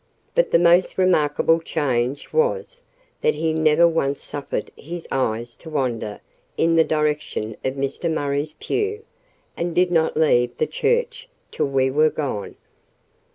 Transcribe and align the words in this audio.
But 0.33 0.49
the 0.49 0.57
most 0.57 0.97
remarkable 0.97 1.59
change 1.59 2.33
was, 2.33 2.81
that 3.21 3.35
he 3.35 3.53
never 3.53 3.87
once 3.87 4.19
suffered 4.19 4.71
his 4.75 5.07
eyes 5.11 5.55
to 5.57 5.69
wander 5.69 6.21
in 6.57 6.75
the 6.75 6.83
direction 6.83 7.55
of 7.63 7.75
Mr. 7.75 8.11
Murray's 8.11 8.55
pew, 8.59 9.03
and 9.55 9.75
did 9.75 9.91
not 9.91 10.17
leave 10.17 10.57
the 10.57 10.65
church 10.65 11.29
till 11.51 11.67
we 11.67 11.91
were 11.91 12.09
gone. 12.09 12.55